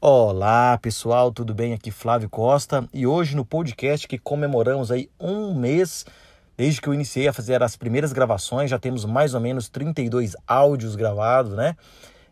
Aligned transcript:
Olá 0.00 0.78
pessoal, 0.78 1.32
tudo 1.32 1.52
bem? 1.52 1.74
Aqui 1.74 1.90
Flávio 1.90 2.30
Costa 2.30 2.88
e 2.94 3.06
hoje 3.06 3.36
no 3.36 3.44
podcast 3.44 4.08
que 4.08 4.16
comemoramos 4.16 4.90
aí 4.90 5.10
um 5.20 5.54
mês 5.54 6.06
desde 6.56 6.80
que 6.80 6.88
eu 6.88 6.94
iniciei 6.94 7.28
a 7.28 7.32
fazer 7.32 7.62
as 7.62 7.76
primeiras 7.76 8.12
gravações, 8.12 8.70
já 8.70 8.78
temos 8.78 9.04
mais 9.04 9.34
ou 9.34 9.40
menos 9.40 9.68
32 9.68 10.34
áudios 10.46 10.96
gravados, 10.96 11.52
né? 11.52 11.76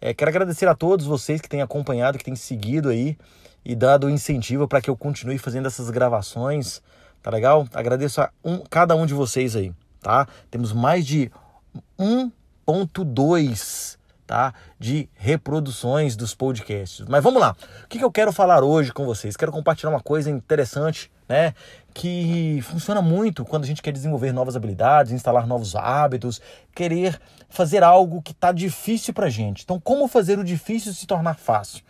É, 0.00 0.12
quero 0.12 0.28
agradecer 0.28 0.68
a 0.68 0.74
todos 0.74 1.06
vocês 1.06 1.40
que 1.40 1.48
têm 1.48 1.62
acompanhado, 1.62 2.18
que 2.18 2.24
têm 2.24 2.36
seguido 2.36 2.88
aí 2.88 3.16
e 3.64 3.74
dado 3.74 4.10
incentivo 4.10 4.68
para 4.68 4.80
que 4.80 4.90
eu 4.90 4.96
continue 4.96 5.38
fazendo 5.38 5.66
essas 5.66 5.88
gravações, 5.88 6.82
tá 7.22 7.30
legal? 7.30 7.66
Agradeço 7.72 8.20
a 8.20 8.30
um, 8.44 8.58
cada 8.68 8.94
um 8.94 9.06
de 9.06 9.14
vocês 9.14 9.56
aí, 9.56 9.72
tá? 10.00 10.26
Temos 10.50 10.72
mais 10.72 11.06
de 11.06 11.30
1.2 11.98 13.98
tá? 14.26 14.54
de 14.78 15.08
reproduções 15.14 16.16
dos 16.16 16.34
podcasts. 16.34 17.04
Mas 17.06 17.22
vamos 17.22 17.38
lá. 17.40 17.54
O 17.84 17.88
que, 17.88 18.02
eu 18.02 18.10
quero 18.10 18.32
falar 18.32 18.64
hoje 18.64 18.90
com 18.90 19.04
vocês? 19.04 19.36
Quero 19.36 19.52
compartilhar 19.52 19.90
uma 19.90 20.00
coisa 20.00 20.30
interessante, 20.30 21.10
né? 21.28 21.52
Que 21.92 22.60
funciona 22.62 23.02
muito 23.02 23.44
quando 23.44 23.64
a 23.64 23.66
gente 23.66 23.82
quer 23.82 23.92
desenvolver 23.92 24.32
novas 24.32 24.56
habilidades, 24.56 25.12
instalar 25.12 25.46
novos 25.46 25.76
hábitos, 25.76 26.40
querer 26.74 27.20
fazer 27.50 27.82
algo 27.82 28.22
que 28.22 28.32
está 28.32 28.52
difícil 28.52 29.12
para 29.12 29.28
gente. 29.28 29.64
Então, 29.64 29.78
como 29.78 30.08
fazer 30.08 30.38
o 30.38 30.44
difícil 30.44 30.94
se 30.94 31.06
tornar 31.06 31.34
fácil? 31.34 31.84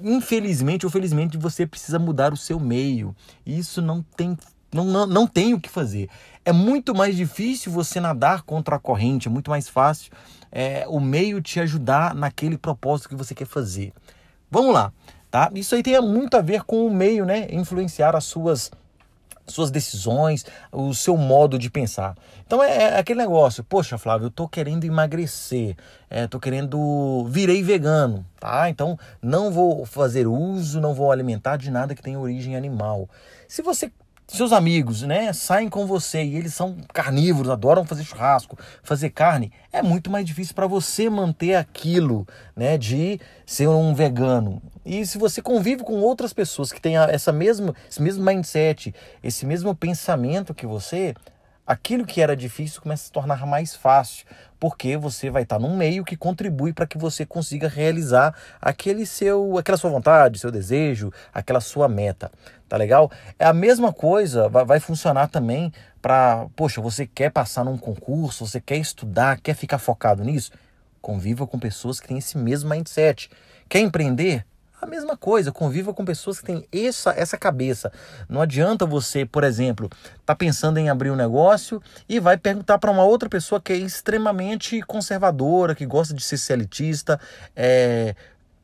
Infelizmente 0.00 0.86
ou 0.86 0.92
felizmente, 0.92 1.36
você 1.36 1.66
precisa 1.66 1.98
mudar 1.98 2.32
o 2.32 2.36
seu 2.36 2.60
meio. 2.60 3.14
Isso 3.44 3.82
não 3.82 4.02
tem 4.16 4.38
não, 4.76 4.84
não, 4.84 5.06
não 5.06 5.26
tem 5.26 5.54
o 5.54 5.60
que 5.60 5.68
fazer. 5.68 6.08
É 6.44 6.52
muito 6.52 6.94
mais 6.94 7.16
difícil 7.16 7.72
você 7.72 7.98
nadar 7.98 8.42
contra 8.42 8.76
a 8.76 8.78
corrente, 8.78 9.26
é 9.26 9.30
muito 9.30 9.50
mais 9.50 9.68
fácil 9.68 10.12
é, 10.52 10.86
o 10.88 11.00
meio 11.00 11.40
te 11.40 11.60
ajudar 11.60 12.14
naquele 12.14 12.56
propósito 12.56 13.08
que 13.08 13.14
você 13.14 13.34
quer 13.34 13.46
fazer. 13.46 13.92
Vamos 14.50 14.72
lá, 14.72 14.92
tá? 15.30 15.50
Isso 15.54 15.74
aí 15.74 15.82
tem 15.82 16.00
muito 16.00 16.36
a 16.36 16.40
ver 16.40 16.62
com 16.62 16.86
o 16.86 16.90
meio, 16.90 17.26
né? 17.26 17.46
Influenciar 17.50 18.16
as 18.16 18.24
suas 18.24 18.70
suas 19.48 19.70
decisões, 19.70 20.44
o 20.72 20.92
seu 20.92 21.16
modo 21.16 21.56
de 21.56 21.70
pensar. 21.70 22.16
Então 22.44 22.60
é, 22.60 22.76
é, 22.76 22.98
aquele 22.98 23.20
negócio, 23.20 23.62
poxa, 23.62 23.96
Flávio, 23.96 24.26
eu 24.26 24.30
tô 24.30 24.48
querendo 24.48 24.84
emagrecer, 24.84 25.76
é, 26.10 26.26
tô 26.26 26.40
querendo 26.40 27.24
virei 27.28 27.62
vegano, 27.62 28.26
tá? 28.40 28.68
Então 28.68 28.98
não 29.22 29.52
vou 29.52 29.86
fazer 29.86 30.26
uso, 30.26 30.80
não 30.80 30.94
vou 30.94 31.12
alimentar 31.12 31.58
de 31.58 31.70
nada 31.70 31.94
que 31.94 32.02
tenha 32.02 32.18
origem 32.18 32.56
animal. 32.56 33.08
Se 33.46 33.62
você 33.62 33.92
seus 34.26 34.52
amigos, 34.52 35.02
né, 35.02 35.32
saem 35.32 35.68
com 35.68 35.86
você 35.86 36.22
e 36.22 36.36
eles 36.36 36.52
são 36.52 36.76
carnívoros, 36.92 37.50
adoram 37.50 37.84
fazer 37.84 38.04
churrasco, 38.04 38.58
fazer 38.82 39.10
carne, 39.10 39.52
é 39.72 39.82
muito 39.82 40.10
mais 40.10 40.26
difícil 40.26 40.54
para 40.54 40.66
você 40.66 41.08
manter 41.08 41.54
aquilo, 41.54 42.26
né, 42.54 42.76
de 42.76 43.20
ser 43.44 43.68
um 43.68 43.94
vegano. 43.94 44.60
E 44.84 45.06
se 45.06 45.16
você 45.16 45.40
convive 45.40 45.84
com 45.84 46.00
outras 46.00 46.32
pessoas 46.32 46.72
que 46.72 46.80
têm 46.80 46.96
essa 46.96 47.32
mesma, 47.32 47.74
esse 47.88 48.02
mesmo 48.02 48.24
mindset, 48.24 48.94
esse 49.22 49.46
mesmo 49.46 49.74
pensamento 49.74 50.54
que 50.54 50.66
você, 50.66 51.14
aquilo 51.66 52.06
que 52.06 52.20
era 52.20 52.36
difícil 52.36 52.80
começa 52.80 53.02
a 53.02 53.06
se 53.06 53.12
tornar 53.12 53.44
mais 53.46 53.74
fácil, 53.74 54.24
porque 54.58 54.96
você 54.96 55.28
vai 55.28 55.42
estar 55.42 55.58
num 55.58 55.76
meio 55.76 56.04
que 56.04 56.16
contribui 56.16 56.72
para 56.72 56.86
que 56.86 56.96
você 56.96 57.26
consiga 57.26 57.68
realizar 57.68 58.34
aquele 58.60 59.04
seu, 59.04 59.58
aquela 59.58 59.76
sua 59.76 59.90
vontade, 59.90 60.38
seu 60.38 60.50
desejo, 60.50 61.12
aquela 61.34 61.60
sua 61.60 61.88
meta. 61.88 62.30
Tá 62.68 62.76
legal? 62.76 63.10
É 63.38 63.44
a 63.44 63.52
mesma 63.52 63.92
coisa, 63.92 64.48
vai, 64.48 64.80
funcionar 64.80 65.28
também 65.28 65.72
para, 66.00 66.46
poxa, 66.56 66.80
você 66.80 67.06
quer 67.06 67.30
passar 67.30 67.64
num 67.64 67.76
concurso, 67.76 68.46
você 68.46 68.60
quer 68.60 68.76
estudar, 68.76 69.40
quer 69.40 69.54
ficar 69.54 69.78
focado 69.78 70.24
nisso? 70.24 70.52
Conviva 71.00 71.46
com 71.46 71.58
pessoas 71.58 72.00
que 72.00 72.08
têm 72.08 72.18
esse 72.18 72.36
mesmo 72.36 72.70
mindset. 72.70 73.30
Quer 73.68 73.80
empreender? 73.80 74.44
A 74.80 74.86
mesma 74.86 75.16
coisa, 75.16 75.50
conviva 75.50 75.94
com 75.94 76.04
pessoas 76.04 76.38
que 76.38 76.46
têm 76.46 76.66
essa, 76.70 77.10
essa 77.16 77.38
cabeça. 77.38 77.90
Não 78.28 78.42
adianta 78.42 78.84
você, 78.84 79.24
por 79.24 79.42
exemplo, 79.42 79.90
tá 80.24 80.34
pensando 80.34 80.78
em 80.78 80.90
abrir 80.90 81.10
um 81.10 81.16
negócio 81.16 81.82
e 82.08 82.20
vai 82.20 82.36
perguntar 82.36 82.78
para 82.78 82.90
uma 82.90 83.04
outra 83.04 83.28
pessoa 83.28 83.60
que 83.60 83.72
é 83.72 83.76
extremamente 83.76 84.82
conservadora, 84.82 85.74
que 85.74 85.86
gosta 85.86 86.12
de 86.12 86.22
ser 86.22 86.36
celitista, 86.36 87.18
é, 87.54 88.14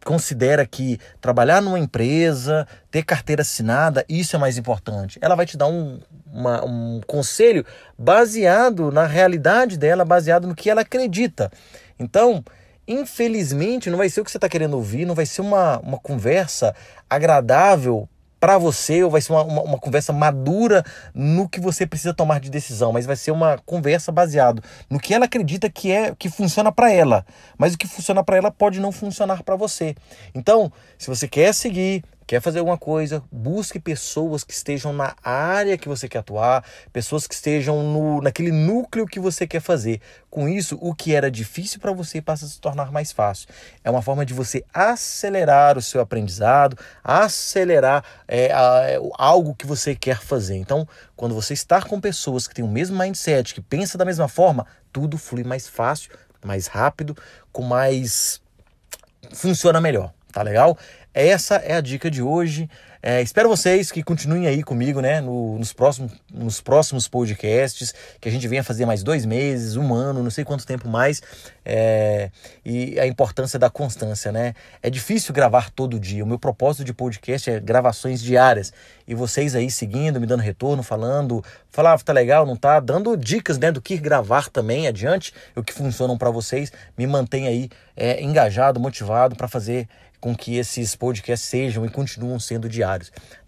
considera 0.05 0.67
que 0.67 0.99
trabalhar 1.21 1.63
numa 1.63 1.79
empresa, 1.79 2.67
ter 2.91 3.03
carteira 3.03 3.43
assinada, 3.43 4.05
isso 4.09 4.37
é 4.37 4.39
mais 4.39 4.59
importante. 4.59 5.19
Ela 5.23 5.35
vai 5.35 5.47
te 5.47 5.57
dar 5.57 5.69
um, 5.69 5.99
uma, 6.31 6.65
um 6.65 7.01
conselho 7.07 7.65
baseado 7.99 8.91
na 8.91 9.07
realidade 9.07 9.79
dela, 9.79 10.05
baseado 10.05 10.47
no 10.47 10.55
que 10.55 10.69
ela 10.69 10.83
acredita. 10.83 11.51
Então, 11.99 12.45
infelizmente, 12.87 13.91
não 13.91 13.99
vai 13.99 14.09
ser 14.09 14.21
o 14.21 14.25
que 14.25 14.31
você 14.31 14.39
está 14.39 14.49
querendo 14.49 14.75
ouvir, 14.75 15.07
não 15.07 15.15
vai 15.15 15.27
ser 15.27 15.41
uma, 15.41 15.79
uma 15.79 15.99
conversa 15.99 16.75
agradável 17.09 18.09
para 18.43 18.59
você, 18.59 19.05
ou 19.05 19.11
vai 19.11 19.21
ser 19.21 19.33
uma, 19.33 19.45
uma, 19.45 19.63
uma, 19.63 19.79
conversa 19.79 20.13
madura 20.13 20.85
no 21.15 21.49
que 21.49 21.61
você 21.61 21.87
precisa 21.87 22.13
tomar 22.13 22.41
de 22.41 22.51
decisão, 22.51 22.93
mas 22.93 23.07
vai 23.07 23.15
ser 23.15 23.31
uma 23.31 23.57
conversa 23.59 24.11
baseada 24.11 24.61
no 24.91 24.99
que 24.99 25.15
ela 25.15 25.27
acredita 25.27 25.71
que 25.71 25.93
é 25.93 26.13
que 26.19 26.29
funciona 26.29 26.73
para 26.73 26.91
ela, 26.91 27.25
mas 27.57 27.75
o 27.75 27.79
que 27.79 27.87
funciona 27.87 28.25
para 28.25 28.37
ela 28.37 28.51
pode 28.51 28.81
não 28.81 28.91
funcionar 28.91 29.45
para 29.45 29.55
você. 29.55 29.95
Então, 30.35 30.73
se 30.99 31.07
você 31.07 31.29
quer 31.29 31.55
seguir 31.55 32.03
quer 32.33 32.41
fazer 32.41 32.61
alguma 32.61 32.79
coisa, 32.79 33.23
busque 33.31 33.79
pessoas 33.79 34.43
que 34.43 34.55
estejam 34.55 34.91
na 34.91 35.15
área 35.23 35.77
que 35.77 35.87
você 35.87 36.09
quer 36.09 36.21
atuar, 36.21 36.65
pessoas 36.91 37.27
que 37.27 37.35
estejam 37.35 37.83
no, 37.83 38.23
naquele 38.23 38.51
núcleo 38.51 39.07
que 39.07 39.21
você 39.21 39.47
quer 39.47 39.61
fazer. 39.61 40.01
Com 40.31 40.49
isso, 40.49 40.79
o 40.81 40.95
que 40.95 41.15
era 41.15 41.31
difícil 41.31 41.79
para 41.79 41.93
você 41.93 42.23
passa 42.23 42.47
a 42.47 42.49
se 42.49 42.59
tornar 42.59 42.91
mais 42.91 43.13
fácil. 43.13 43.49
É 43.85 43.91
uma 43.91 44.01
forma 44.01 44.25
de 44.25 44.33
você 44.33 44.65
acelerar 44.73 45.77
o 45.77 45.83
seu 45.83 46.01
aprendizado, 46.01 46.75
acelerar 47.05 48.03
é, 48.27 48.51
a, 48.51 48.81
é, 48.89 48.99
algo 49.19 49.55
que 49.55 49.67
você 49.67 49.95
quer 49.95 50.19
fazer. 50.19 50.57
Então, 50.57 50.89
quando 51.15 51.35
você 51.35 51.53
está 51.53 51.83
com 51.83 52.01
pessoas 52.01 52.49
que 52.49 52.55
têm 52.55 52.65
o 52.65 52.69
mesmo 52.69 52.97
mindset, 52.99 53.53
que 53.53 53.61
pensa 53.61 53.99
da 53.99 54.07
mesma 54.07 54.27
forma, 54.27 54.67
tudo 54.91 55.19
flui 55.19 55.45
mais 55.45 55.69
fácil, 55.69 56.11
mais 56.43 56.67
rápido, 56.67 57.15
com 57.53 57.61
mais 57.61 58.41
funciona 59.35 59.83
melhor, 59.83 60.15
tá 60.33 60.41
legal? 60.41 60.79
Essa 61.15 61.57
é 61.57 61.75
a 61.75 61.81
dica 61.81 62.11
de 62.11 62.23
hoje. 62.23 62.69
É, 63.05 63.21
espero 63.21 63.49
vocês 63.49 63.91
que 63.91 64.01
continuem 64.01 64.47
aí 64.47 64.63
comigo, 64.63 65.01
né, 65.01 65.21
no, 65.21 65.59
nos, 65.59 65.73
próximos, 65.73 66.13
nos 66.33 66.61
próximos 66.61 67.09
podcasts, 67.09 67.93
que 68.21 68.29
a 68.29 68.31
gente 68.31 68.47
venha 68.47 68.63
fazer 68.63 68.87
mais 68.87 69.03
dois 69.03 69.27
meses, 69.27 69.75
um 69.75 69.93
ano, 69.93 70.23
não 70.23 70.31
sei 70.31 70.45
quanto 70.45 70.65
tempo 70.65 70.89
mais, 70.89 71.21
é, 71.65 72.31
e 72.65 73.01
a 73.01 73.07
importância 73.07 73.59
da 73.59 73.69
constância, 73.69 74.31
né? 74.31 74.55
É 74.81 74.89
difícil 74.89 75.35
gravar 75.35 75.71
todo 75.71 75.99
dia. 75.99 76.23
O 76.23 76.27
meu 76.27 76.39
propósito 76.39 76.85
de 76.85 76.95
podcast 76.95 77.51
é 77.51 77.59
gravações 77.59 78.23
diárias. 78.23 78.73
E 79.05 79.17
vocês 79.17 79.57
aí 79.57 79.69
seguindo, 79.69 80.21
me 80.21 80.27
dando 80.27 80.41
retorno, 80.41 80.85
falando, 80.85 81.45
falava, 81.71 82.01
ah, 82.01 82.05
tá 82.05 82.13
legal, 82.13 82.47
não 82.47 82.55
tá? 82.55 82.79
Dando 82.79 83.17
dicas, 83.17 83.59
né, 83.59 83.73
do 83.73 83.83
que 83.83 83.97
gravar 83.97 84.49
também 84.49 84.87
adiante, 84.87 85.35
o 85.57 85.63
que 85.63 85.73
funcionam 85.73 86.17
para 86.17 86.31
vocês, 86.31 86.73
me 86.97 87.07
mantém 87.09 87.49
aí 87.49 87.69
é, 87.97 88.23
engajado, 88.23 88.79
motivado 88.79 89.35
para 89.35 89.49
fazer 89.49 89.89
com 90.23 90.37
que 90.37 90.57
esses 90.57 90.95
podcasts 90.95 91.49
sejam 91.49 91.85
e 91.85 91.91
continuam 91.91 92.39
sendo 92.39 92.69
diários. 92.69 92.92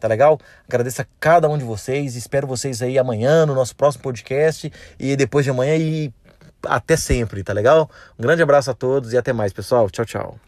Tá 0.00 0.08
legal? 0.08 0.38
Agradeço 0.68 1.02
a 1.02 1.06
cada 1.20 1.48
um 1.48 1.58
de 1.58 1.64
vocês. 1.64 2.16
Espero 2.16 2.46
vocês 2.46 2.82
aí 2.82 2.98
amanhã 2.98 3.46
no 3.46 3.54
nosso 3.54 3.74
próximo 3.76 4.02
podcast 4.02 4.72
e 4.98 5.16
depois 5.16 5.44
de 5.44 5.50
amanhã 5.50 5.76
e 5.76 6.12
até 6.66 6.96
sempre, 6.96 7.42
tá 7.42 7.52
legal? 7.52 7.90
Um 8.18 8.22
grande 8.22 8.42
abraço 8.42 8.70
a 8.70 8.74
todos 8.74 9.12
e 9.12 9.18
até 9.18 9.32
mais, 9.32 9.52
pessoal. 9.52 9.90
Tchau, 9.90 10.04
tchau. 10.04 10.38